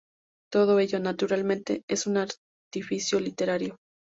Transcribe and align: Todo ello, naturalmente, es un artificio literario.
Todo 0.51 0.79
ello, 0.79 0.99
naturalmente, 0.99 1.83
es 1.87 2.07
un 2.07 2.17
artificio 2.17 3.19
literario. 3.19 3.77